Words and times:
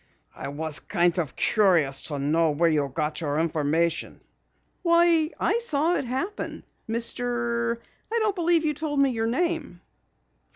"I 0.35 0.47
was 0.47 0.79
kind 0.79 1.15
of 1.19 1.35
curious 1.35 2.01
to 2.07 2.17
know 2.17 2.49
where 2.49 2.71
you 2.71 2.91
got 2.91 3.21
your 3.21 3.37
information." 3.37 4.19
"Why, 4.81 5.29
I 5.39 5.59
saw 5.59 5.93
it 5.95 6.05
happen, 6.05 6.63
Mr 6.89 7.77
I 8.11 8.17
don't 8.17 8.33
believe 8.33 8.65
you 8.65 8.73
told 8.73 8.99
me 8.99 9.11
your 9.11 9.27
name." 9.27 9.79